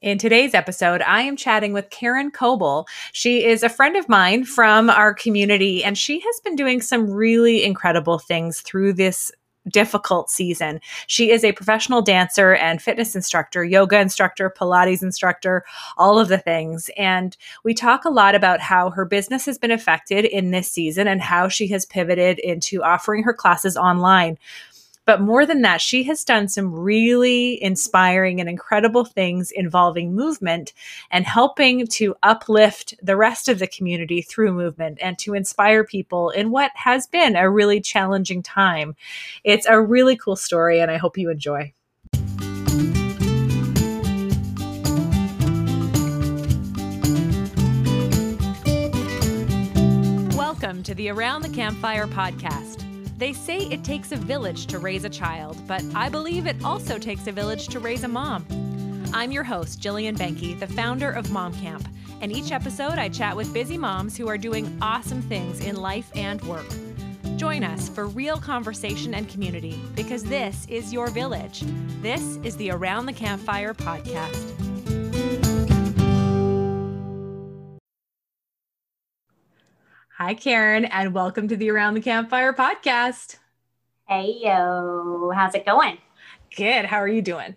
[0.00, 2.86] In today's episode, I am chatting with Karen Coble.
[3.10, 7.10] She is a friend of mine from our community, and she has been doing some
[7.10, 9.32] really incredible things through this
[9.68, 10.80] difficult season.
[11.08, 15.64] She is a professional dancer and fitness instructor, yoga instructor, Pilates instructor,
[15.96, 16.90] all of the things.
[16.96, 21.08] And we talk a lot about how her business has been affected in this season
[21.08, 24.38] and how she has pivoted into offering her classes online.
[25.08, 30.74] But more than that, she has done some really inspiring and incredible things involving movement
[31.10, 36.28] and helping to uplift the rest of the community through movement and to inspire people
[36.28, 38.96] in what has been a really challenging time.
[39.44, 41.72] It's a really cool story, and I hope you enjoy.
[50.36, 52.87] Welcome to the Around the Campfire podcast
[53.18, 56.98] they say it takes a village to raise a child, but I believe it also
[56.98, 58.46] takes a village to raise a mom.
[59.12, 61.86] I'm your host, Jillian Benke, the founder of Mom Camp,
[62.20, 66.10] and each episode I chat with busy moms who are doing awesome things in life
[66.14, 66.66] and work.
[67.36, 71.64] Join us for real conversation and community because this is your village.
[72.00, 74.67] This is the Around the Campfire podcast.
[80.18, 83.36] Hi, Karen, and welcome to the Around the Campfire podcast.
[84.08, 85.30] Hey, yo.
[85.32, 85.98] How's it going?
[86.56, 86.86] Good.
[86.86, 87.56] How are you doing?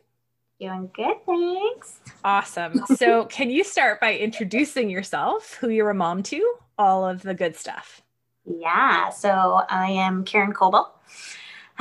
[0.60, 2.02] Doing good, thanks.
[2.24, 2.84] Awesome.
[2.98, 7.34] So, can you start by introducing yourself, who you're a mom to, all of the
[7.34, 8.04] good stuff?
[8.46, 9.10] Yeah.
[9.10, 10.94] So, I am Karen Coble.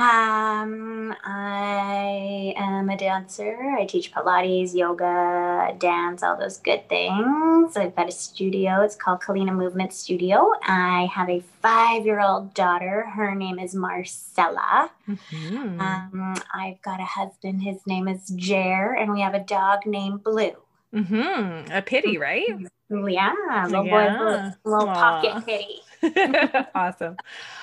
[0.01, 3.55] Um, I am a dancer.
[3.77, 7.77] I teach Pilates, yoga, dance, all those good things.
[7.77, 8.81] I've got a studio.
[8.81, 10.53] It's called Kahlena Movement Studio.
[10.63, 13.11] I have a five year old daughter.
[13.13, 14.89] Her name is Marcella.
[15.07, 15.79] Mm-hmm.
[15.79, 17.61] Um, I've got a husband.
[17.61, 20.55] His name is Jer, and we have a dog named Blue.
[20.95, 21.71] Mm-hmm.
[21.71, 22.47] A pity, right?
[22.91, 23.33] Yeah,
[23.69, 24.17] little yeah.
[24.17, 25.79] boy, little, little pocket pity.
[26.75, 27.15] awesome.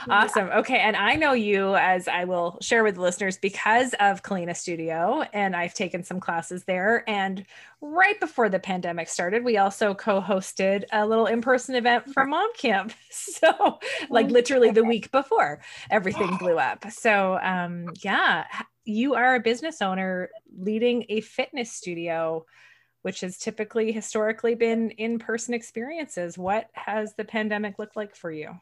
[0.09, 0.49] Awesome.
[0.49, 0.79] Okay.
[0.79, 5.25] And I know you, as I will share with the listeners, because of Kahlena Studio,
[5.33, 7.09] and I've taken some classes there.
[7.09, 7.45] And
[7.81, 12.25] right before the pandemic started, we also co hosted a little in person event for
[12.25, 12.93] Mom Camp.
[13.11, 13.79] So,
[14.11, 16.91] like, oh, literally the week before everything blew up.
[16.91, 18.45] So, um, yeah,
[18.85, 22.47] you are a business owner leading a fitness studio
[23.03, 26.37] which has typically historically been in-person experiences.
[26.37, 28.61] What has the pandemic looked like for you?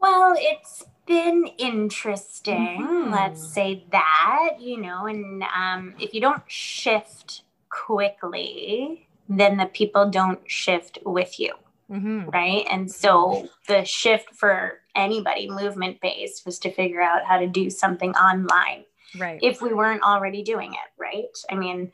[0.00, 3.12] Well, it's been interesting, mm-hmm.
[3.12, 10.10] let's say that, you know, and um, if you don't shift quickly, then the people
[10.10, 11.54] don't shift with you.
[11.90, 12.30] Mm-hmm.
[12.30, 12.66] Right.
[12.70, 17.68] And so the shift for anybody movement based was to figure out how to do
[17.70, 18.84] something online.
[19.18, 19.38] Right.
[19.42, 20.90] If we weren't already doing it.
[20.98, 21.36] Right.
[21.50, 21.92] I mean,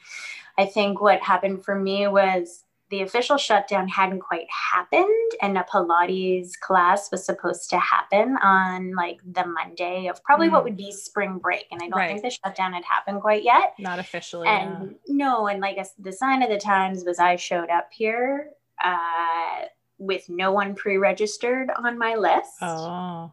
[0.59, 5.63] I think what happened for me was the official shutdown hadn't quite happened and a
[5.63, 10.53] pilates class was supposed to happen on like the monday of probably mm.
[10.53, 12.09] what would be spring break and i don't right.
[12.09, 15.15] think the shutdown had happened quite yet not officially and yeah.
[15.15, 18.51] no and like the sign of the times was i showed up here
[18.83, 19.65] uh,
[19.99, 23.31] with no one pre-registered on my list oh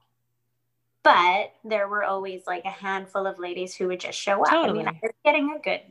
[1.03, 4.69] but there were always like a handful of ladies who would just show up totally.
[4.69, 5.81] i mean i was getting a good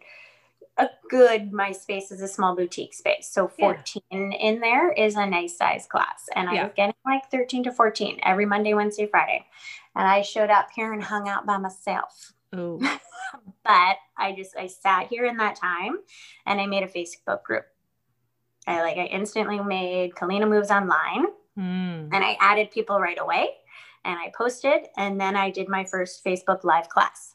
[0.77, 3.29] a good my space is a small boutique space.
[3.31, 4.19] So 14 yeah.
[4.19, 6.27] in there is a nice size class.
[6.35, 6.65] And i yeah.
[6.65, 9.47] was getting like 13 to 14 every monday wednesday friday.
[9.95, 12.33] And i showed up here and hung out by myself.
[13.65, 15.99] But i just i sat here in that time
[16.47, 17.67] and i made a facebook group.
[18.67, 21.27] I like i instantly made Kahlena moves online
[21.59, 22.09] mm.
[22.13, 23.49] and i added people right away
[24.05, 27.35] and i posted and then i did my first facebook live class.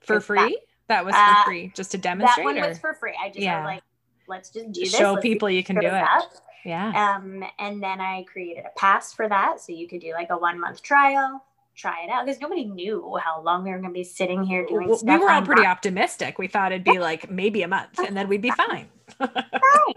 [0.00, 2.36] For free that, that was for uh, free, just to demonstrate.
[2.36, 2.68] That one or?
[2.68, 3.14] was for free.
[3.20, 3.64] I just yeah.
[3.64, 3.82] like,
[4.26, 4.94] let's just do this.
[4.94, 5.92] Show let's people you can do it.
[5.92, 6.32] Up.
[6.64, 7.16] Yeah.
[7.16, 10.36] Um, and then I created a pass for that, so you could do like a
[10.36, 11.44] one month trial,
[11.76, 14.66] try it out because nobody knew how long we were going to be sitting here
[14.66, 16.38] doing well, We were all pretty optimistic.
[16.38, 18.88] We thought it'd be like maybe a month, and then we'd be fine.
[19.20, 19.94] right.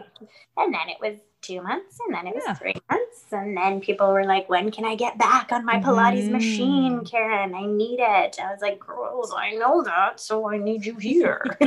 [0.58, 2.54] And then it was two months, and then it was yeah.
[2.54, 6.28] three months, and then people were like, "When can I get back on my Pilates
[6.28, 6.32] mm.
[6.32, 7.54] machine, Karen?
[7.56, 11.44] I need it." I was like, "Girls, I know that, so I need you here."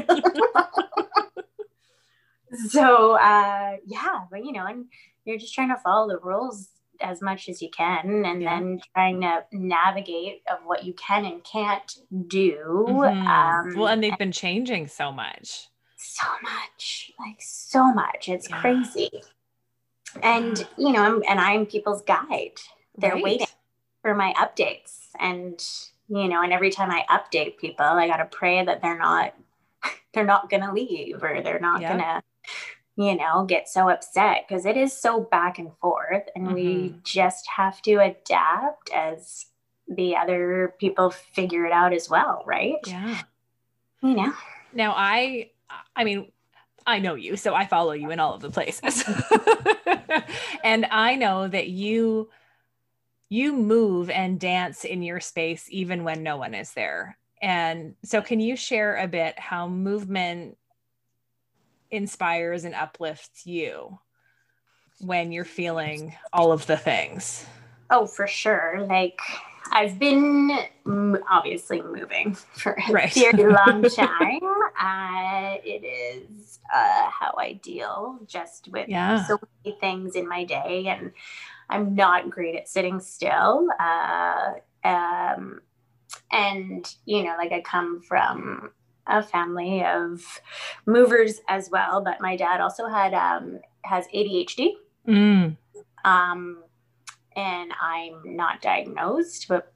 [2.68, 4.86] so uh, yeah, but you know, and
[5.24, 6.68] you're just trying to follow the rules
[7.00, 8.54] as much as you can and yeah.
[8.54, 11.98] then trying to navigate of what you can and can't
[12.28, 13.26] do mm-hmm.
[13.26, 18.60] um, well and they've been changing so much so much like so much it's yeah.
[18.60, 19.10] crazy
[20.22, 22.60] and you know I'm, and i'm people's guide.
[22.96, 23.22] They're right.
[23.22, 23.46] waiting
[24.02, 25.08] for my updates.
[25.18, 25.62] And
[26.08, 29.34] you know and every time i update people i got to pray that they're not
[30.12, 31.92] they're not going to leave or they're not yep.
[31.92, 32.22] going to
[32.96, 34.44] you know get so upset.
[34.46, 36.24] Because it is so back and forth.
[36.34, 36.54] And mm-hmm.
[36.54, 39.46] we just have to adapt as
[39.88, 42.78] the other people figure it out as well right?
[42.86, 43.20] Yeah.
[44.02, 44.32] You know?
[44.72, 45.50] Now i
[45.96, 46.30] i mean
[46.86, 49.04] I know you, so I follow you in all of the places.
[50.64, 52.30] and I know that you
[53.30, 57.16] you move and dance in your space even when no one is there.
[57.42, 60.56] And so can you share a bit how movement
[61.90, 63.98] inspires and uplifts you
[65.00, 67.44] when you're feeling all of the things?
[67.90, 68.86] Oh, for sure.
[68.88, 69.20] Like
[69.74, 70.56] I've been
[71.28, 73.12] obviously moving for a right.
[73.12, 74.40] very long time.
[74.80, 79.26] uh, it is uh, how I deal just with yeah.
[79.26, 81.10] so many things in my day, and
[81.68, 83.68] I'm not great at sitting still.
[83.80, 84.52] Uh,
[84.84, 85.60] um,
[86.30, 88.70] and you know, like I come from
[89.06, 90.22] a family of
[90.86, 94.70] movers as well, but my dad also had um, has ADHD.
[95.08, 95.56] Mm.
[96.04, 96.63] Um,
[97.36, 99.72] and I'm not diagnosed, but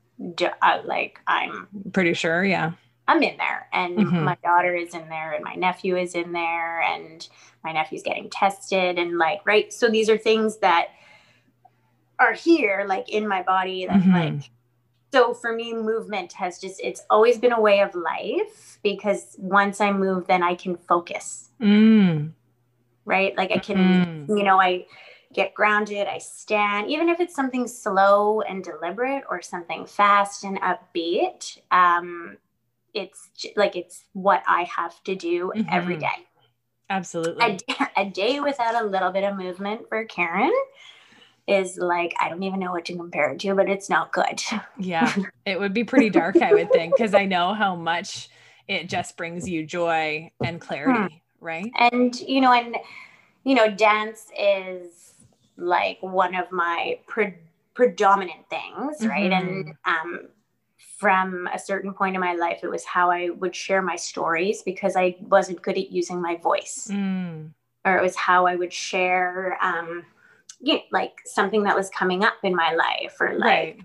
[0.63, 2.73] uh, like I'm pretty sure, yeah.
[3.07, 4.25] I'm in there, and mm-hmm.
[4.25, 7.27] my daughter is in there, and my nephew is in there, and
[7.65, 9.73] my nephew's getting tested, and like, right.
[9.73, 10.89] So these are things that
[12.19, 14.13] are here, like in my body, that mm-hmm.
[14.13, 14.51] like.
[15.11, 19.81] So for me, movement has just, it's always been a way of life because once
[19.81, 21.49] I move, then I can focus.
[21.63, 22.33] Mm.
[23.07, 23.35] Right.
[23.35, 24.29] Like I can, mm.
[24.29, 24.85] you know, I,
[25.33, 26.07] get grounded.
[26.07, 31.59] I stand, even if it's something slow and deliberate or something fast and upbeat.
[31.71, 32.39] Um,
[32.95, 35.69] it's like it's what I have to do mm-hmm.
[35.71, 36.27] every day.
[36.91, 37.59] Absolutely.
[37.69, 40.53] A, a day without a little bit of movement for Karen
[41.47, 44.43] is like I don't even know what to compare it to, but it's not good.
[44.79, 45.15] yeah,
[45.47, 48.29] it would be pretty dark, I would think, because I know how much
[48.69, 51.45] it just brings you joy and clarity, hmm.
[51.45, 51.71] right?
[51.79, 52.77] And you know, and
[53.45, 55.08] you know, dance is
[55.59, 57.35] like one of my pre-
[57.75, 59.31] predominant things, right?
[59.31, 59.69] Mm-hmm.
[59.69, 60.29] And um,
[60.99, 64.63] from a certain point in my life, it was how I would share my stories
[64.63, 66.89] because I wasn't good at using my voice.
[66.91, 67.51] Mm.
[67.85, 70.05] Or it was how I would share, um,
[70.61, 73.81] you know, like something that was coming up in my life, or like right.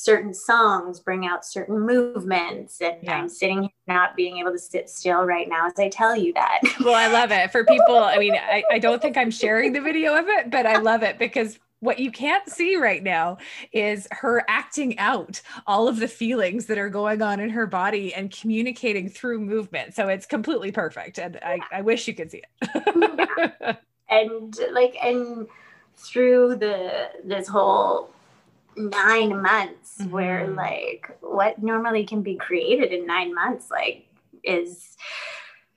[0.00, 2.80] Certain songs bring out certain movements.
[2.80, 3.16] And yeah.
[3.16, 6.32] I'm sitting here not being able to sit still right now as I tell you
[6.34, 6.60] that.
[6.80, 7.52] well, I love it.
[7.52, 10.64] For people, I mean, I, I don't think I'm sharing the video of it, but
[10.64, 13.38] I love it because what you can't see right now
[13.72, 18.14] is her acting out all of the feelings that are going on in her body
[18.14, 19.94] and communicating through movement.
[19.94, 21.18] So it's completely perfect.
[21.18, 23.78] And I, I wish you could see it.
[24.10, 25.46] and like, and
[25.96, 28.10] through the, this whole
[28.88, 30.10] nine months mm-hmm.
[30.10, 34.06] where like what normally can be created in nine months, like
[34.42, 34.96] is,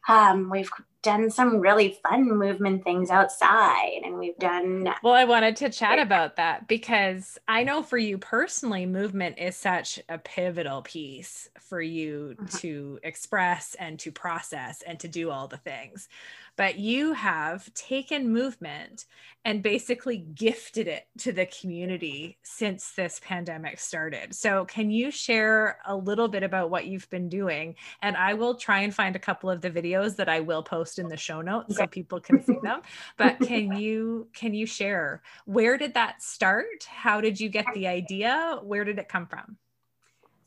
[0.07, 0.69] um, we've
[1.03, 5.99] done some really fun movement things outside and we've done well i wanted to chat
[5.99, 11.81] about that because i know for you personally movement is such a pivotal piece for
[11.81, 12.57] you mm-hmm.
[12.57, 16.07] to express and to process and to do all the things
[16.55, 19.05] but you have taken movement
[19.45, 24.33] and basically gifted it to the community since this pandemic started.
[24.33, 27.75] So, can you share a little bit about what you've been doing?
[28.01, 30.99] And I will try and find a couple of the videos that I will post
[30.99, 32.81] in the show notes so people can see them.
[33.17, 36.85] But can you can you share where did that start?
[36.87, 38.59] How did you get the idea?
[38.63, 39.57] Where did it come from?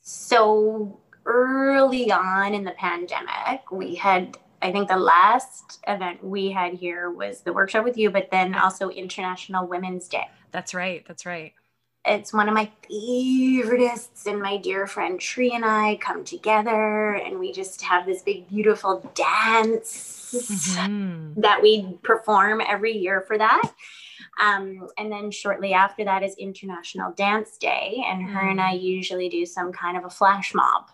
[0.01, 6.75] So, early on in the pandemic, we had I think the last event we had
[6.75, 10.29] here was the workshop with you, but then also International Women's Day.
[10.51, 11.05] That's right.
[11.07, 11.53] That's right.
[12.05, 17.39] It's one of my favoritests, and my dear friend Tree and I come together, and
[17.39, 21.41] we just have this big, beautiful dance mm-hmm.
[21.41, 23.73] that we perform every year for that.
[24.43, 28.51] Um, and then shortly after that is International Dance Day, and her mm.
[28.51, 30.91] and I usually do some kind of a flash mob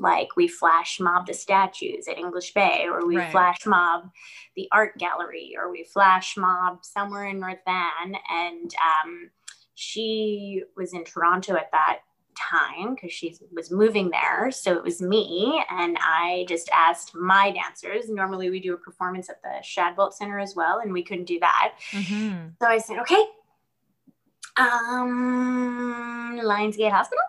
[0.00, 3.30] like we flash mob the statues at English Bay, or we right.
[3.30, 4.10] flash mob
[4.56, 8.16] the art gallery, or we flash mob somewhere in North Van.
[8.30, 9.30] And um,
[9.74, 12.00] she was in Toronto at that
[12.38, 14.50] time because she was moving there.
[14.50, 18.08] So it was me, and I just asked my dancers.
[18.08, 21.40] Normally, we do a performance at the Shadbolt Center as well, and we couldn't do
[21.40, 21.74] that.
[21.90, 22.48] Mm-hmm.
[22.60, 23.24] So I said, okay,
[24.56, 27.24] um, Lions Gate Hospital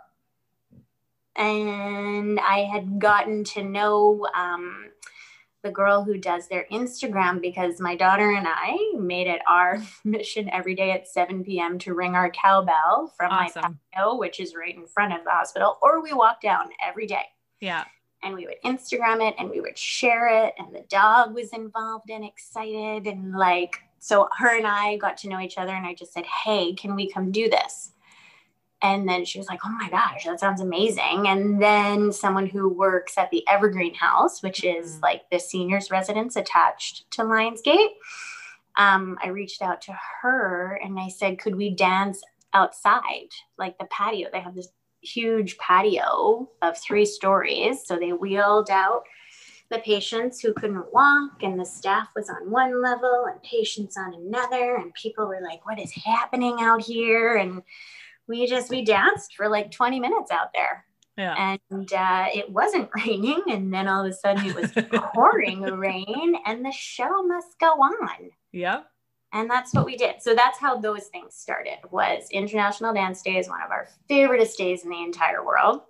[1.36, 4.90] and I had gotten to know um,
[5.64, 10.50] the girl who does their Instagram because my daughter and I made it our mission
[10.52, 11.78] every day at 7 p.m.
[11.80, 13.62] to ring our cowbell from awesome.
[13.62, 17.08] my patio, which is right in front of the hospital, or we walk down every
[17.08, 17.26] day.
[17.60, 17.86] Yeah.
[18.24, 20.54] and we would Instagram it and we would share it.
[20.58, 23.06] And the dog was involved and excited.
[23.06, 25.74] And like, so her and I got to know each other.
[25.74, 27.92] And I just said, Hey, can we come do this?
[28.82, 31.28] And then she was like, Oh my gosh, that sounds amazing.
[31.28, 35.04] And then someone who works at the Evergreen House, which is mm-hmm.
[35.04, 37.92] like the seniors' residence attached to Lions Gate,
[38.78, 42.22] um, I reached out to her and I said, Could we dance
[42.54, 44.30] outside, like the patio?
[44.32, 44.70] They have this
[45.02, 47.86] huge patio of three stories.
[47.86, 49.04] So they wheeled out
[49.70, 54.14] the patients who couldn't walk, and the staff was on one level and patients on
[54.14, 54.76] another.
[54.76, 57.36] And people were like, What is happening out here?
[57.36, 57.62] And
[58.32, 60.86] we just we danced for like 20 minutes out there.
[61.18, 61.36] Yeah.
[61.70, 64.72] And uh, it wasn't raining, and then all of a sudden it was
[65.14, 68.32] pouring rain, and the show must go on.
[68.52, 68.82] yeah.
[69.34, 70.22] And that's what we did.
[70.22, 74.58] So that's how those things started was international dance day is one of our favoriteest
[74.58, 75.84] days in the entire world.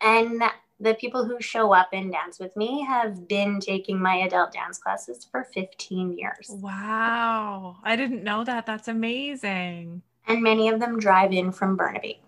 [0.00, 0.44] And
[0.78, 4.78] the people who show up and dance with me have been taking my adult dance
[4.78, 6.50] classes for 15 years.
[6.50, 7.78] Wow.
[7.82, 8.64] I didn't know that.
[8.64, 12.20] That's amazing and many of them drive in from burnaby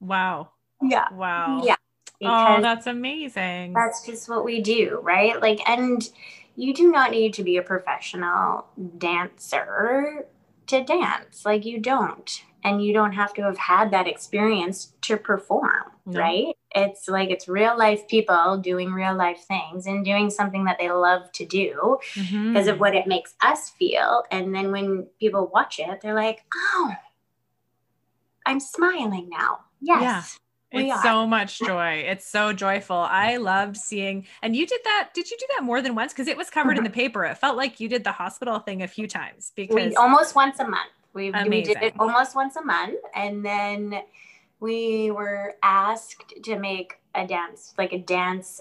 [0.00, 0.48] wow
[0.82, 1.76] yeah wow yeah
[2.22, 6.10] oh that's amazing that's just what we do right like and
[6.56, 8.66] you do not need to be a professional
[8.98, 10.26] dancer
[10.70, 11.44] to dance.
[11.44, 12.44] Like you don't.
[12.62, 16.20] And you don't have to have had that experience to perform, no.
[16.20, 16.54] right?
[16.74, 20.90] It's like it's real life people doing real life things and doing something that they
[20.90, 22.52] love to do mm-hmm.
[22.52, 24.24] because of what it makes us feel.
[24.30, 26.92] And then when people watch it, they're like, oh,
[28.50, 29.60] I'm smiling now.
[29.80, 30.02] Yes.
[30.02, 30.22] Yeah
[30.72, 31.02] it's are.
[31.02, 32.04] so much joy.
[32.06, 32.96] It's so joyful.
[32.96, 35.10] I loved seeing, and you did that.
[35.14, 36.12] Did you do that more than once?
[36.12, 36.84] Because it was covered in mm-hmm.
[36.84, 37.24] the paper.
[37.24, 39.52] It felt like you did the hospital thing a few times.
[39.56, 40.90] Because we, almost once a month.
[41.12, 44.02] We, we did it almost once a month, and then
[44.60, 48.60] we were asked to make a dance, like a dance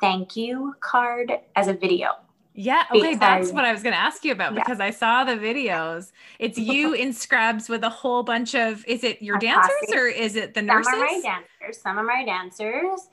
[0.00, 2.12] thank you card as a video.
[2.60, 2.84] Yeah.
[2.90, 3.00] Okay.
[3.00, 4.84] Because, that's what I was going to ask you about because yeah.
[4.84, 6.12] I saw the videos.
[6.38, 10.36] It's you in scrubs with a whole bunch of, is it your dancers or is
[10.36, 10.92] it the nurses?
[10.92, 11.82] Some are my dancers.
[11.82, 13.08] Some are my dancers.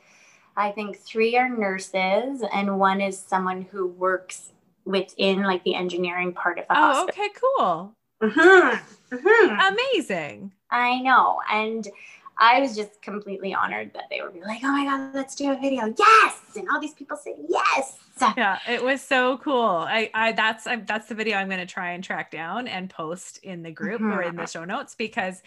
[0.58, 4.52] I think three are nurses and one is someone who works
[4.84, 7.24] within like the engineering part of the oh, hospital.
[7.24, 7.34] okay.
[7.40, 7.94] Cool.
[8.22, 9.16] Mm-hmm.
[9.16, 9.76] Mm-hmm.
[9.96, 10.52] Amazing.
[10.70, 11.40] I know.
[11.50, 11.88] And
[12.40, 15.56] I was just completely honored that they be like, oh my God, let's do a
[15.60, 15.94] video.
[15.98, 16.40] Yes.
[16.56, 17.98] And all these people say yes.
[18.36, 19.86] Yeah, it was so cool.
[19.88, 22.90] I, I that's I, that's the video I'm going to try and track down and
[22.90, 24.12] post in the group mm-hmm.
[24.12, 24.60] or in the mm-hmm.
[24.60, 25.42] show notes because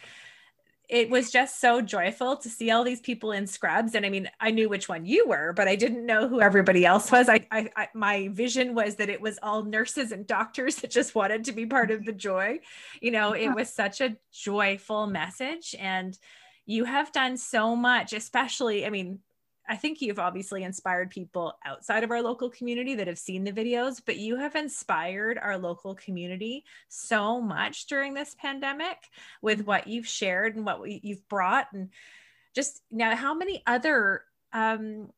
[0.90, 4.28] it was just so joyful to see all these people in scrubs and i mean
[4.40, 7.46] i knew which one you were but i didn't know who everybody else was I,
[7.52, 11.44] I, I, my vision was that it was all nurses and doctors that just wanted
[11.44, 12.58] to be part of the joy
[13.00, 16.18] you know it was such a joyful message and
[16.70, 19.18] you have done so much, especially, I mean,
[19.68, 23.50] I think you've obviously inspired people outside of our local community that have seen the
[23.50, 28.98] videos, but you have inspired our local community so much during this pandemic
[29.42, 31.66] with what you've shared and what you've brought.
[31.72, 31.90] And
[32.54, 34.22] just now, how many other
[34.52, 35.10] um,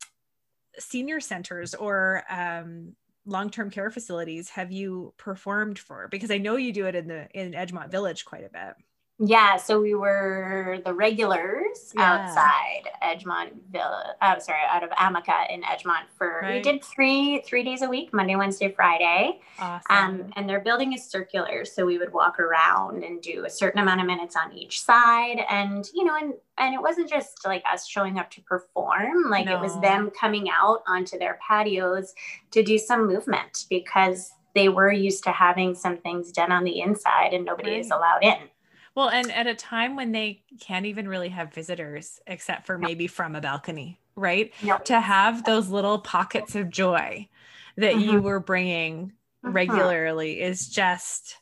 [0.78, 2.94] senior centers or um,
[3.26, 6.09] long-term care facilities have you performed for?
[6.09, 8.75] Because I know you do it in the in Edgemont Village quite a bit.
[9.19, 12.26] Yeah, so we were the regulars yeah.
[12.26, 14.14] outside Edgemont Villa.
[14.21, 16.54] Uh, sorry, out of Amica in Edgemont for right.
[16.54, 19.40] we did three three days a week, Monday, Wednesday, Friday.
[19.59, 19.83] Awesome.
[19.90, 23.81] Um, and their building is circular, so we would walk around and do a certain
[23.81, 27.62] amount of minutes on each side, and you know, and and it wasn't just like
[27.71, 29.57] us showing up to perform; like no.
[29.57, 32.12] it was them coming out onto their patios
[32.50, 36.81] to do some movement because they were used to having some things done on the
[36.81, 37.81] inside, and nobody right.
[37.81, 38.49] is allowed in.
[38.94, 43.06] Well, and at a time when they can't even really have visitors except for maybe
[43.06, 44.52] from a balcony, right?
[44.62, 44.84] Yep.
[44.87, 47.28] To have those little pockets of joy
[47.76, 48.11] that mm-hmm.
[48.11, 49.12] you were bringing
[49.44, 49.52] mm-hmm.
[49.52, 51.37] regularly is just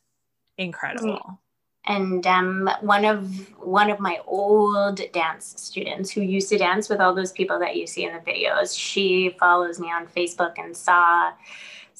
[0.59, 1.41] incredible.
[1.87, 7.01] And um, one of one of my old dance students who used to dance with
[7.01, 10.77] all those people that you see in the videos, she follows me on Facebook and
[10.77, 11.33] saw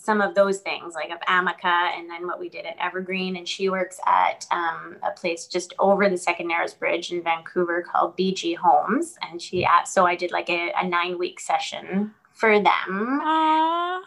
[0.03, 3.37] some of those things like of Amica and then what we did at Evergreen.
[3.37, 7.83] And she works at um, a place just over the Second Narrows Bridge in Vancouver
[7.83, 9.17] called BG Homes.
[9.29, 13.21] And she asked, so I did like a, a nine week session for them.
[13.23, 14.01] Aww.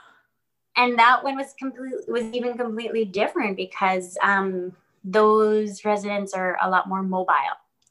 [0.75, 6.69] And that one was completely was even completely different because um, those residents are a
[6.69, 7.35] lot more mobile.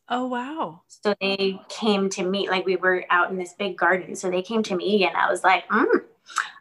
[0.09, 0.83] Oh wow.
[0.89, 4.17] So they came to me like we were out in this big garden.
[4.17, 6.03] So they came to me and I was like, mm,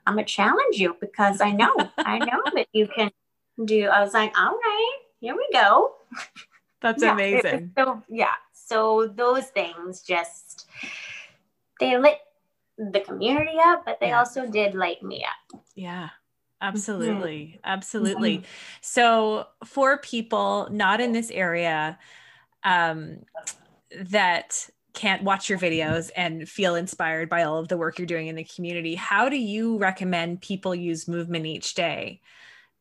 [0.05, 3.11] I'm gonna challenge you because I know, I know that you can
[3.63, 3.87] do.
[3.87, 5.95] I was like, all right, here we go.
[6.81, 7.71] That's yeah, amazing.
[7.77, 10.67] So yeah, so those things just
[11.79, 12.19] they lit
[12.77, 14.19] the community up, but they yeah.
[14.19, 15.61] also did light me up.
[15.75, 16.09] Yeah.
[16.61, 17.55] Absolutely.
[17.57, 17.59] Mm-hmm.
[17.63, 18.37] Absolutely.
[18.37, 18.45] Mm-hmm.
[18.81, 21.97] So for people not in this area
[22.63, 23.17] um
[23.99, 28.27] that can't watch your videos and feel inspired by all of the work you're doing
[28.27, 32.21] in the community, how do you recommend people use movement each day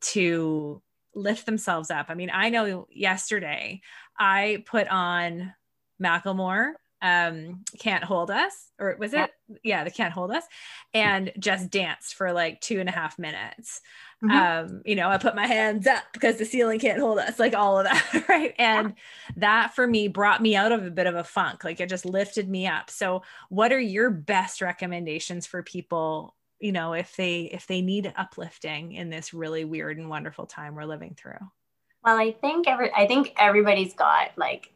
[0.01, 0.83] to
[1.15, 2.07] lift themselves up?
[2.09, 3.81] I mean, I know yesterday
[4.19, 5.55] I put on
[6.03, 9.31] Macklemore um can't hold us or was it?
[9.63, 9.85] Yeah.
[9.85, 10.45] The can't hold us.
[10.93, 13.81] And just danced for like two and a half minutes.
[14.23, 14.37] Mm-hmm.
[14.37, 17.55] um you know i put my hands up because the ceiling can't hold us like
[17.55, 18.55] all of that right?
[18.59, 18.93] And
[19.37, 22.05] that for me brought me out of a bit of a funk like it just
[22.05, 22.91] lifted me up.
[22.91, 28.13] So what are your best recommendations for people you know if they if they need
[28.15, 31.41] uplifting in this really weird and wonderful time we're living through?
[32.05, 34.71] Well i think every i think everybody's got like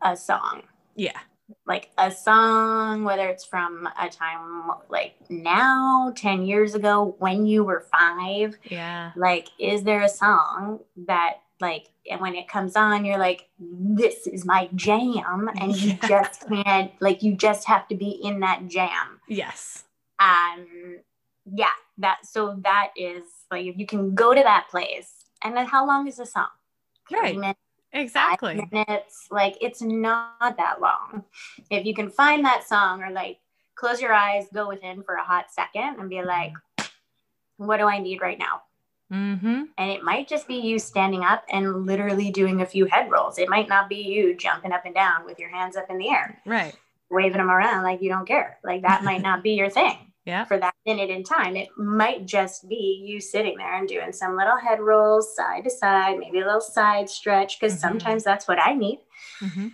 [0.00, 0.62] a song.
[0.94, 1.18] Yeah
[1.66, 7.64] like a song, whether it's from a time like now, 10 years ago, when you
[7.64, 8.56] were five.
[8.64, 9.12] Yeah.
[9.16, 14.26] Like, is there a song that, like, and when it comes on, you're like, this
[14.26, 15.50] is my jam.
[15.60, 15.94] And yeah.
[16.02, 19.20] you just can't, like, you just have to be in that jam.
[19.28, 19.84] Yes.
[20.18, 20.98] Um,
[21.52, 21.66] yeah.
[21.98, 25.86] That, so that is like, if you can go to that place, and then how
[25.86, 26.48] long is the song?
[27.10, 27.36] Right.
[27.36, 27.60] Minutes,
[27.92, 28.68] Exactly.
[28.70, 29.26] minutes.
[29.30, 31.24] Like it's not that long.
[31.70, 33.38] If you can find that song or like
[33.74, 36.52] close your eyes, go within for a hot second and be like,
[37.56, 38.62] what do I need right now?
[39.12, 39.62] Mm-hmm.
[39.76, 43.38] And it might just be you standing up and literally doing a few head rolls.
[43.38, 46.10] It might not be you jumping up and down with your hands up in the
[46.10, 46.40] air.
[46.46, 46.76] Right.
[47.10, 48.58] Waving them around like you don't care.
[48.62, 50.44] Like that might not be your thing yeah.
[50.44, 51.56] for that minute in time.
[51.56, 55.70] It might just be you sitting there and doing some little head rolls side to
[55.70, 57.88] side, maybe a little side stretch, because mm-hmm.
[57.88, 59.00] sometimes that's what I need.
[59.40, 59.68] Mm-hmm.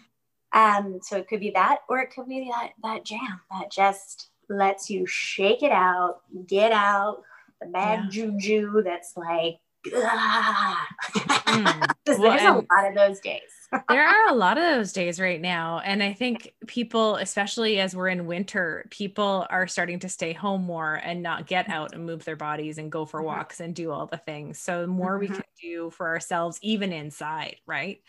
[0.53, 4.31] Um, so it could be that, or it could be that that jam that just
[4.49, 7.23] lets you shake it out, get out
[7.61, 8.11] the bad yeah.
[8.11, 9.59] juju that's like
[11.47, 11.91] mm.
[12.05, 13.41] There's well, a lot of those days.
[13.89, 15.81] there are a lot of those days right now.
[15.85, 20.63] And I think people, especially as we're in winter, people are starting to stay home
[20.63, 23.27] more and not get out and move their bodies and go for mm-hmm.
[23.27, 24.59] walks and do all the things.
[24.59, 25.21] So the more mm-hmm.
[25.21, 28.01] we can do for ourselves, even inside, right?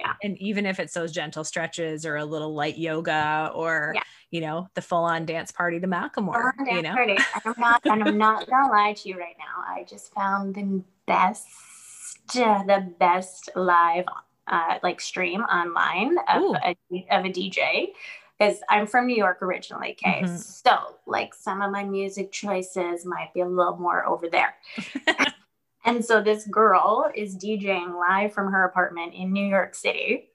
[0.00, 0.12] Yeah.
[0.22, 4.02] And even if it's those gentle stretches or a little light yoga or yeah.
[4.30, 6.52] you know, the full on dance party to Macklemore.
[6.66, 6.92] You know?
[6.92, 7.16] Party.
[7.44, 9.64] I'm not and I'm not gonna lie to you right now.
[9.66, 11.46] I just found the best
[12.34, 14.04] the best live
[14.48, 16.76] uh, like stream online of a,
[17.10, 17.88] of a DJ
[18.38, 19.92] because I'm from New York originally.
[19.92, 20.22] Okay.
[20.22, 20.36] Mm-hmm.
[20.36, 24.54] So, like, some of my music choices might be a little more over there.
[25.84, 30.28] and so, this girl is DJing live from her apartment in New York City.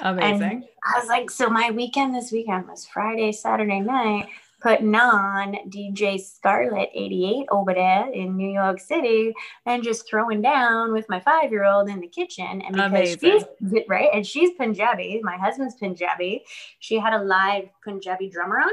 [0.00, 0.42] Amazing.
[0.42, 4.28] And I was like, so my weekend this weekend was Friday, Saturday night
[4.60, 9.32] putting on DJ Scarlet 88 over there in New York City
[9.66, 12.62] and just throwing down with my five year old in the kitchen.
[12.62, 13.44] And because Amazing.
[13.70, 16.44] she's right, and she's Punjabi, my husband's Punjabi,
[16.78, 18.72] she had a live Punjabi drummer on.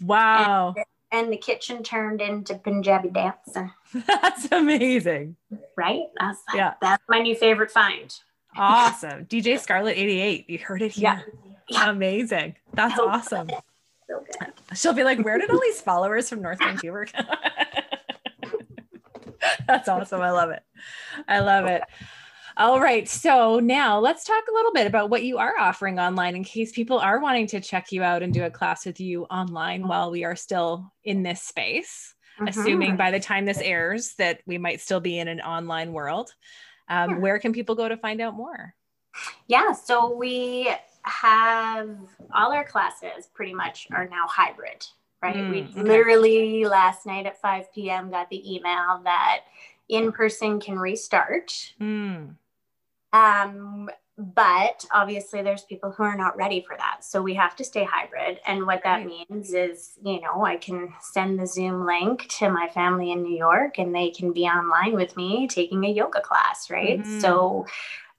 [0.00, 0.74] Wow.
[0.76, 3.70] And, and the kitchen turned into Punjabi dancing.
[4.06, 5.36] That's amazing.
[5.76, 6.04] Right?
[6.18, 6.74] That's, yeah.
[6.80, 8.14] That's my new favorite find.
[8.56, 9.26] Awesome.
[9.26, 10.48] DJ Scarlet 88.
[10.48, 11.24] You heard it here.
[11.68, 11.90] Yeah.
[11.90, 12.56] Amazing.
[12.74, 13.48] That's awesome
[14.12, 14.52] so good.
[14.76, 17.26] She'll be like, where did all these followers from North Vancouver come?
[19.66, 20.20] That's awesome.
[20.20, 20.62] I love it.
[21.28, 21.82] I love it.
[22.56, 23.08] All right.
[23.08, 26.72] So now let's talk a little bit about what you are offering online in case
[26.72, 30.10] people are wanting to check you out and do a class with you online while
[30.10, 32.48] we are still in this space, mm-hmm.
[32.48, 36.30] assuming by the time this airs that we might still be in an online world.
[36.88, 38.74] Um, Where can people go to find out more?
[39.46, 39.72] Yeah.
[39.72, 40.70] So we
[41.04, 41.96] have
[42.34, 44.86] all our classes pretty much are now hybrid,
[45.22, 45.36] right?
[45.36, 45.82] Mm, we okay.
[45.82, 48.10] literally last night at 5 p.m.
[48.10, 49.40] got the email that
[49.88, 51.74] in person can restart.
[51.80, 52.36] Mm.
[53.12, 57.64] Um, but obviously there's people who are not ready for that so we have to
[57.64, 62.28] stay hybrid and what that means is you know i can send the zoom link
[62.28, 65.88] to my family in new york and they can be online with me taking a
[65.88, 67.20] yoga class right mm-hmm.
[67.20, 67.66] so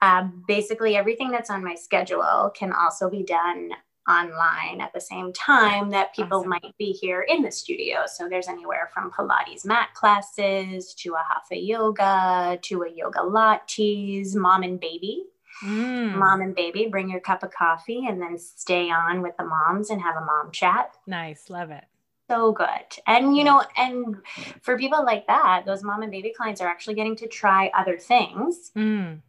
[0.03, 3.71] um, basically, everything that's on my schedule can also be done
[4.09, 6.49] online at the same time that people awesome.
[6.49, 8.01] might be here in the studio.
[8.05, 14.63] So there's anywhere from Pilates mat classes to a hatha yoga to a yogalates, mom
[14.63, 15.23] and baby.
[15.63, 16.15] Mm.
[16.15, 19.89] Mom and baby, bring your cup of coffee and then stay on with the moms
[19.89, 20.97] and have a mom chat.
[21.07, 21.85] Nice, love it.
[22.29, 22.67] So good.
[23.07, 24.17] And you know, and
[24.61, 27.97] for people like that, those mom and baby clients are actually getting to try other
[27.97, 28.71] things.
[28.75, 29.21] Mm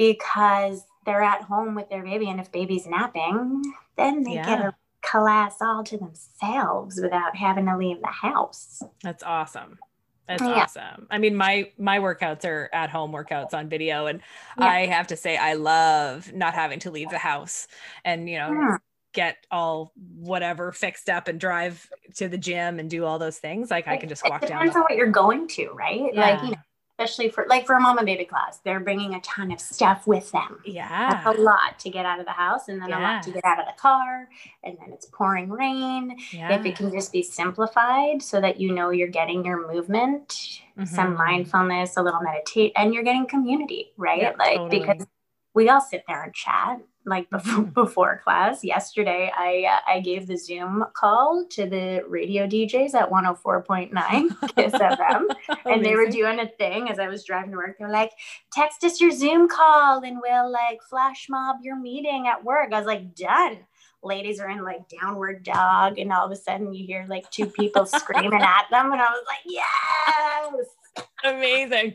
[0.00, 3.62] because they're at home with their baby and if baby's napping
[3.96, 4.46] then they yeah.
[4.46, 8.82] get a class all to themselves without having to leave the house.
[9.02, 9.78] That's awesome.
[10.26, 10.62] That's yeah.
[10.62, 11.06] awesome.
[11.10, 14.20] I mean, my my workouts are at home workouts on video, and
[14.58, 14.64] yeah.
[14.64, 17.66] I have to say, I love not having to leave the house
[18.04, 18.76] and you know yeah.
[19.12, 23.72] get all whatever fixed up and drive to the gym and do all those things.
[23.72, 24.50] Like I can just walk down.
[24.50, 24.58] it down.
[24.60, 26.14] Depends on what you're going to, right?
[26.14, 26.56] Like you know,
[27.00, 30.06] especially for like for a mom and baby class, they're bringing a ton of stuff
[30.06, 30.60] with them.
[30.64, 31.10] Yeah.
[31.10, 32.98] That's a lot to get out of the house and then yeah.
[32.98, 34.28] a lot to get out of the car.
[34.62, 36.18] And then it's pouring rain.
[36.30, 36.58] Yeah.
[36.58, 40.84] If it can just be simplified so that you know you're getting your movement, mm-hmm.
[40.84, 44.22] some mindfulness, a little meditate, and you're getting community, right?
[44.22, 44.80] Yeah, like totally.
[44.80, 45.06] because
[45.54, 47.70] we all sit there and chat like before, mm-hmm.
[47.74, 53.10] before class yesterday i uh, i gave the zoom call to the radio djs at
[53.10, 55.24] 104.9 kiss fm
[55.64, 57.76] and they were doing a thing as i was driving to work.
[57.78, 58.12] They're like
[58.52, 62.72] text us your zoom call and we'll like flash mob your meeting at work.
[62.72, 63.58] I was like done.
[64.02, 67.46] Ladies are in like downward dog and all of a sudden you hear like two
[67.46, 71.04] people screaming at them and i was like yes!
[71.24, 71.94] Amazing.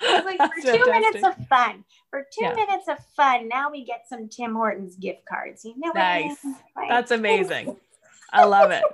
[0.00, 0.92] I was like, That's for two fantastic.
[0.92, 2.54] minutes of fun, for two yeah.
[2.54, 5.64] minutes of fun, now we get some Tim Hortons gift cards.
[5.64, 6.36] You know, nice.
[6.88, 7.74] That's amazing.
[8.34, 8.84] I love it.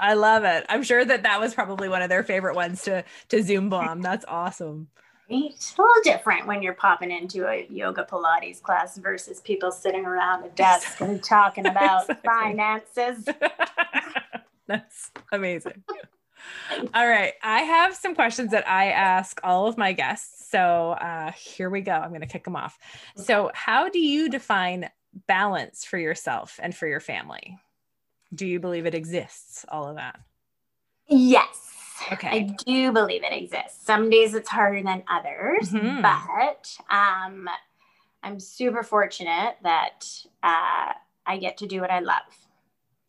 [0.00, 0.64] I love it.
[0.70, 4.00] I'm sure that that was probably one of their favorite ones to to Zoom bomb.
[4.00, 4.88] That's awesome.
[5.28, 10.06] It's a little different when you're popping into a yoga Pilates class versus people sitting
[10.06, 12.30] around a desk and talking about exactly.
[12.30, 13.28] finances.
[14.66, 15.84] That's amazing.
[16.94, 17.32] All right.
[17.42, 20.50] I have some questions that I ask all of my guests.
[20.50, 21.92] So uh, here we go.
[21.92, 22.78] I'm going to kick them off.
[23.16, 24.88] So, how do you define
[25.26, 27.58] balance for yourself and for your family?
[28.34, 29.64] Do you believe it exists?
[29.68, 30.20] All of that?
[31.08, 31.68] Yes.
[32.12, 32.28] Okay.
[32.28, 33.84] I do believe it exists.
[33.84, 36.02] Some days it's harder than others, mm-hmm.
[36.02, 37.48] but um,
[38.22, 40.06] I'm super fortunate that
[40.42, 40.92] uh,
[41.26, 42.47] I get to do what I love.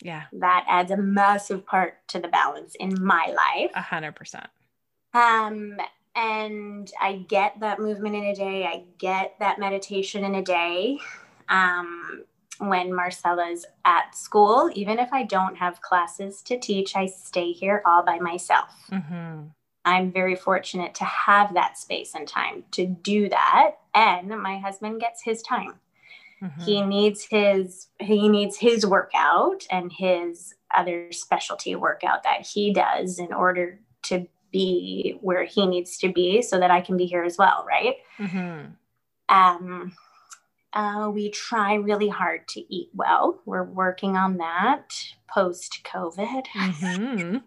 [0.01, 0.23] Yeah.
[0.33, 3.71] That adds a massive part to the balance in my life.
[3.75, 4.47] A hundred percent.
[5.13, 5.77] Um,
[6.15, 8.65] and I get that movement in a day.
[8.65, 10.99] I get that meditation in a day.
[11.49, 12.23] Um,
[12.59, 17.81] when Marcella's at school, even if I don't have classes to teach, I stay here
[17.85, 18.69] all by myself.
[18.91, 19.47] Mm-hmm.
[19.85, 23.75] I'm very fortunate to have that space and time to do that.
[23.95, 25.75] And my husband gets his time.
[26.41, 26.61] Mm-hmm.
[26.61, 33.19] He needs his he needs his workout and his other specialty workout that he does
[33.19, 37.23] in order to be where he needs to be so that I can be here
[37.23, 37.95] as well, right?
[38.17, 38.71] Mm-hmm.
[39.29, 39.93] Um,
[40.73, 43.41] uh, we try really hard to eat well.
[43.45, 44.93] We're working on that
[45.27, 46.45] post COVID.
[46.55, 47.37] Mm-hmm.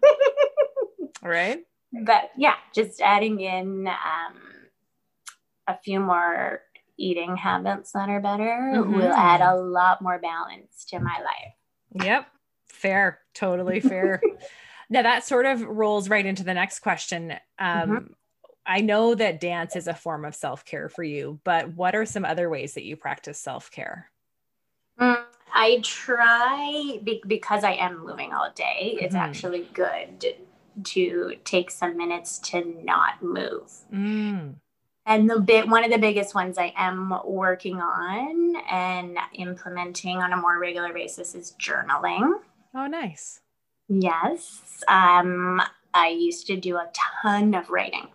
[1.27, 1.65] right.
[2.05, 4.41] But yeah, just adding in um,
[5.67, 6.61] a few more
[7.03, 8.93] eating habits that are better mm-hmm.
[8.93, 12.05] will add a lot more balance to my life.
[12.05, 12.27] Yep.
[12.67, 13.19] Fair.
[13.33, 14.21] Totally fair.
[14.89, 17.31] now that sort of rolls right into the next question.
[17.59, 18.13] Um, mm-hmm.
[18.65, 22.05] I know that dance is a form of self care for you, but what are
[22.05, 24.09] some other ways that you practice self care?
[24.99, 28.97] Mm, I try because I am moving all day.
[29.01, 29.23] It's mm-hmm.
[29.23, 30.35] actually good
[30.83, 33.71] to take some minutes to not move.
[33.93, 34.55] Mm.
[35.05, 40.31] And the bit one of the biggest ones I am working on and implementing on
[40.31, 42.31] a more regular basis is journaling.
[42.73, 43.41] Oh, nice.
[43.89, 44.83] Yes.
[44.87, 45.61] Um,
[45.93, 46.89] I used to do a
[47.21, 48.07] ton of writing.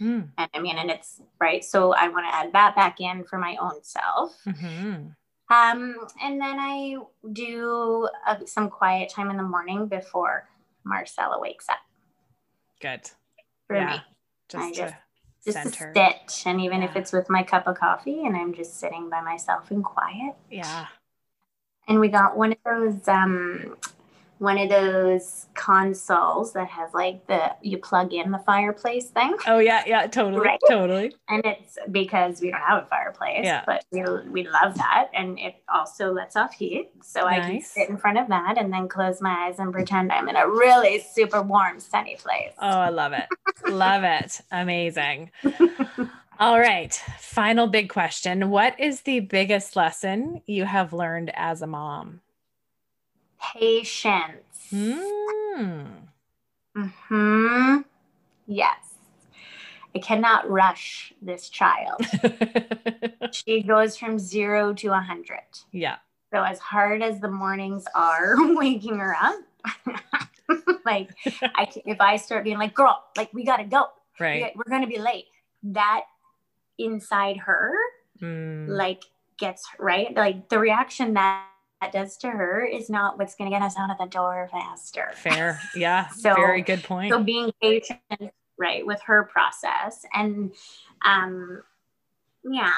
[0.00, 0.28] Mm.
[0.38, 1.64] And I mean, and it's right.
[1.64, 4.38] So I want to add that back in for my own self.
[4.46, 5.08] Mm-hmm.
[5.50, 6.98] Um, and then I
[7.32, 10.48] do uh, some quiet time in the morning before
[10.84, 11.78] Marcella wakes up.
[12.80, 13.10] Good.
[13.66, 13.92] For yeah.
[13.92, 14.02] me.
[14.48, 14.94] Just I just
[15.44, 15.92] just center.
[15.94, 16.88] sit and even yeah.
[16.88, 20.34] if it's with my cup of coffee and i'm just sitting by myself in quiet
[20.50, 20.86] yeah
[21.86, 23.76] and we got one of those um
[24.38, 29.36] one of those consoles that has like the you plug in the fireplace thing.
[29.46, 30.60] Oh yeah, yeah, totally, right?
[30.68, 31.14] totally.
[31.28, 33.64] And it's because we don't have a fireplace, yeah.
[33.66, 37.44] but we we love that, and it also lets off heat, so nice.
[37.44, 40.28] I can sit in front of that and then close my eyes and pretend I'm
[40.28, 42.52] in a really super warm, sunny place.
[42.60, 43.26] Oh, I love it,
[43.68, 45.30] love it, amazing.
[46.40, 51.66] All right, final big question: What is the biggest lesson you have learned as a
[51.66, 52.20] mom?
[53.40, 54.68] Patience.
[54.72, 55.86] Mm.
[56.76, 57.78] Hmm.
[58.46, 58.94] Yes.
[59.94, 62.00] I cannot rush this child.
[63.32, 65.40] she goes from zero to a hundred.
[65.72, 65.96] Yeah.
[66.32, 69.40] So as hard as the mornings are waking her up,
[70.84, 71.10] like
[71.42, 73.86] I, if I start being like, girl, like we gotta go.
[74.20, 74.52] Right.
[74.54, 75.26] We're gonna be late.
[75.62, 76.02] That
[76.78, 77.74] inside her,
[78.20, 78.68] mm.
[78.68, 79.04] like
[79.38, 80.14] gets right.
[80.14, 81.46] Like the reaction that
[81.80, 84.48] that does to her is not what's going to get us out of the door
[84.50, 85.10] faster.
[85.14, 85.60] Fair.
[85.74, 86.08] Yeah.
[86.16, 87.12] so, very good point.
[87.12, 88.00] So being patient,
[88.58, 90.52] right, with her process and,
[91.04, 91.62] um,
[92.44, 92.72] yeah,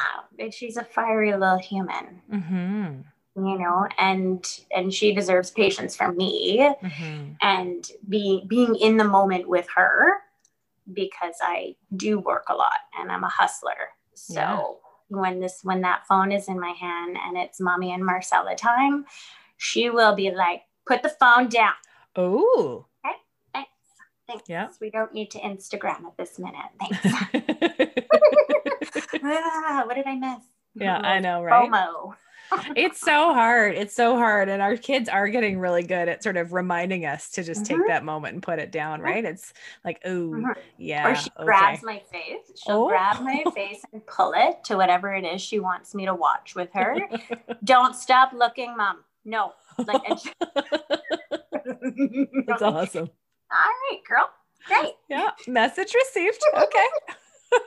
[0.50, 2.22] she's a fiery little human.
[2.32, 3.00] Mm-hmm.
[3.36, 7.32] You know, and and she deserves patience from me, mm-hmm.
[7.40, 10.14] and being being in the moment with her
[10.92, 13.90] because I do work a lot and I'm a hustler.
[14.14, 14.80] So.
[15.10, 19.04] When this when that phone is in my hand and it's mommy and Marcella time,
[19.56, 21.72] she will be like, put the phone down.
[22.16, 22.86] Oh.
[23.04, 23.16] Okay.
[23.52, 23.70] Thanks.
[24.26, 24.48] Thanks.
[24.48, 24.68] Yeah.
[24.80, 26.70] We don't need to Instagram at this minute.
[26.80, 26.98] Thanks.
[29.22, 30.44] ah, what did I miss?
[30.74, 31.68] Yeah, I know, right?
[31.68, 32.14] FOMO
[32.76, 33.74] it's so hard.
[33.74, 34.48] It's so hard.
[34.48, 37.78] And our kids are getting really good at sort of reminding us to just mm-hmm.
[37.78, 39.24] take that moment and put it down, right?
[39.24, 39.52] It's
[39.84, 40.50] like, oh, mm-hmm.
[40.78, 41.10] yeah.
[41.10, 41.44] Or she okay.
[41.44, 42.52] grabs my face.
[42.64, 42.88] She'll oh.
[42.88, 46.54] grab my face and pull it to whatever it is she wants me to watch
[46.54, 46.96] with her.
[47.64, 49.04] Don't stop looking, mom.
[49.24, 49.52] No.
[49.78, 50.02] Like,
[52.46, 53.10] That's awesome.
[53.52, 53.58] All
[53.90, 54.30] right, girl.
[54.66, 54.92] Great.
[55.08, 55.30] Yeah.
[55.48, 56.42] Message received.
[56.56, 56.86] Okay.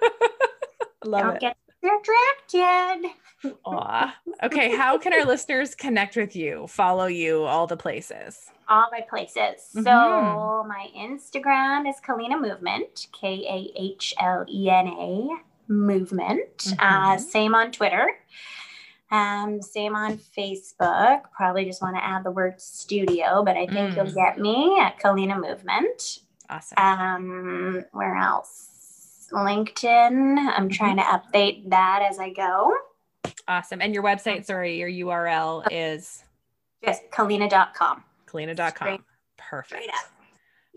[1.05, 1.23] Love it.
[1.25, 1.41] Don't it.
[1.41, 3.11] Get distracted.
[3.65, 4.15] Aw.
[4.43, 4.75] Okay.
[4.75, 8.49] How can our listeners connect with you, follow you, all the places?
[8.69, 9.69] All my places.
[9.75, 9.83] Mm-hmm.
[9.83, 15.29] So my Instagram is Kahlena Movement, K A H L E N A
[15.67, 16.57] Movement.
[16.57, 16.79] Mm-hmm.
[16.79, 18.07] Uh, same on Twitter.
[19.11, 21.21] Um, same on Facebook.
[21.35, 23.95] Probably just want to add the word studio, but I think mm.
[23.95, 26.19] you'll get me at Kahlena Movement.
[26.49, 26.77] Awesome.
[26.77, 29.27] Um, where else?
[29.31, 30.37] LinkedIn.
[30.37, 30.67] I'm mm-hmm.
[30.69, 32.73] trying to update that as I go.
[33.47, 33.81] Awesome.
[33.81, 36.23] And your website, sorry, your URL is?
[36.81, 38.03] Yes, kahlena.com.
[38.27, 39.03] Kahlena.com.
[39.37, 39.83] Perfect.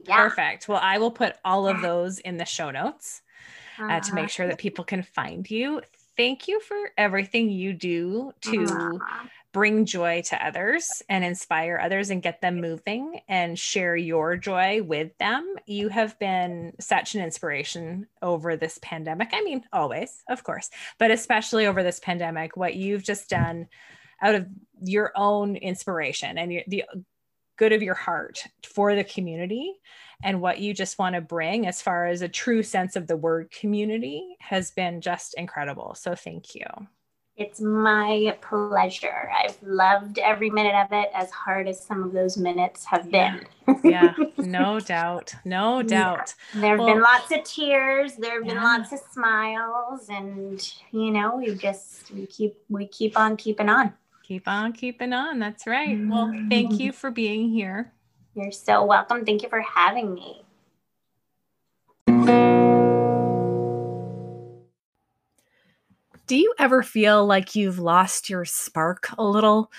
[0.07, 0.17] Yeah.
[0.17, 0.69] Perfect.
[0.69, 3.23] Well, I will put all of those in the show notes
[3.79, 4.61] uh, to make sure that uh-huh.
[4.61, 5.81] people can find you.
[6.17, 12.11] Thank you for everything you do to uh-huh bring joy to others and inspire others
[12.11, 15.55] and get them moving and share your joy with them.
[15.65, 19.31] You have been such an inspiration over this pandemic.
[19.33, 23.69] I mean, always, of course, but especially over this pandemic, what you've just done
[24.21, 24.47] out of
[24.83, 26.85] your own inspiration and your, the
[27.57, 29.73] good of your heart for the community
[30.23, 33.17] and what you just want to bring as far as a true sense of the
[33.17, 35.95] word community has been just incredible.
[35.95, 36.67] So thank you.
[37.37, 39.31] It's my pleasure.
[39.31, 43.47] I've loved every minute of it, as hard as some of those minutes have been.
[43.85, 45.35] yeah, no doubt.
[45.45, 46.33] No doubt.
[46.55, 46.61] Yeah.
[46.63, 48.17] There have well, been lots of tears.
[48.17, 53.19] There have been lots of smiles, and you know, we just we keep we keep
[53.19, 53.93] on keeping on.
[54.23, 55.39] Keep on keeping on.
[55.39, 55.99] That's right.
[56.09, 56.81] Well, thank mm-hmm.
[56.81, 57.93] you for being here.
[58.35, 59.27] You're so welcome.
[59.27, 60.46] Thank you for having me.
[66.27, 69.71] Do you ever feel like you've lost your spark a little?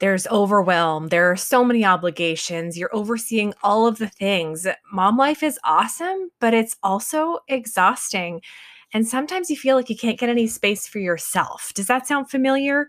[0.00, 1.08] There's overwhelm.
[1.08, 2.78] There are so many obligations.
[2.78, 4.66] You're overseeing all of the things.
[4.92, 8.42] Mom life is awesome, but it's also exhausting.
[8.92, 11.72] And sometimes you feel like you can't get any space for yourself.
[11.74, 12.88] Does that sound familiar?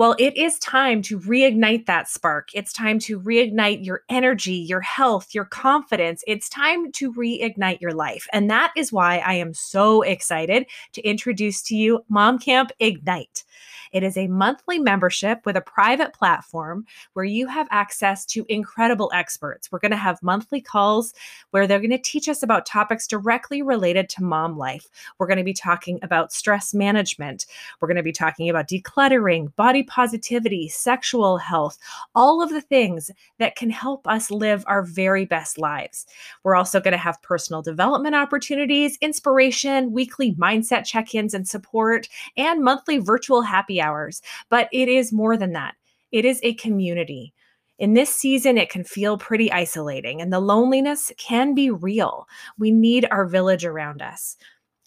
[0.00, 2.48] Well, it is time to reignite that spark.
[2.54, 6.24] It's time to reignite your energy, your health, your confidence.
[6.26, 8.26] It's time to reignite your life.
[8.32, 13.44] And that is why I am so excited to introduce to you Mom Camp Ignite.
[13.92, 19.10] It is a monthly membership with a private platform where you have access to incredible
[19.12, 19.70] experts.
[19.70, 21.12] We're going to have monthly calls
[21.50, 24.86] where they're going to teach us about topics directly related to mom life.
[25.18, 27.46] We're going to be talking about stress management.
[27.80, 31.78] We're going to be talking about decluttering, body positivity, sexual health,
[32.14, 36.06] all of the things that can help us live our very best lives.
[36.44, 42.08] We're also going to have personal development opportunities, inspiration, weekly mindset check ins and support,
[42.36, 43.42] and monthly virtual
[43.80, 44.22] hours.
[44.48, 45.74] But it is more than that,
[46.12, 47.32] it is a community.
[47.78, 52.26] In this season, it can feel pretty isolating, and the loneliness can be real.
[52.58, 54.36] We need our village around us.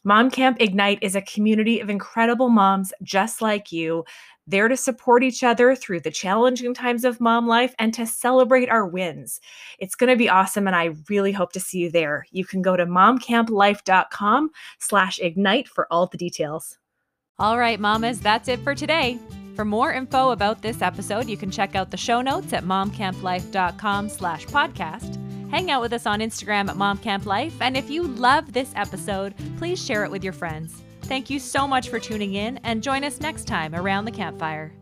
[0.03, 4.03] Mom Camp Ignite is a community of incredible moms just like you,
[4.45, 8.69] there to support each other through the challenging times of mom life and to celebrate
[8.69, 9.39] our wins.
[9.79, 12.25] It's going to be awesome, and I really hope to see you there.
[12.31, 16.77] You can go to momcamplife.com slash ignite for all the details.
[17.39, 19.19] All right, mamas, that's it for today.
[19.55, 24.09] For more info about this episode, you can check out the show notes at momcamplife.com
[24.09, 25.19] slash podcast.
[25.51, 27.53] Hang out with us on Instagram at momcamplife.
[27.59, 30.81] And if you love this episode, please share it with your friends.
[31.03, 34.73] Thank you so much for tuning in and join us next time around the campfire.